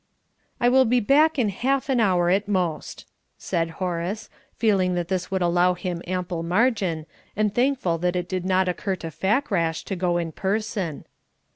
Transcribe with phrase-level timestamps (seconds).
[0.59, 3.05] "I'll be back in half an hour, at most,"
[3.37, 8.43] said Horace, feeling that this would allow him ample margin, and thankful that it did
[8.43, 11.05] not occur to Fakrash to go in person.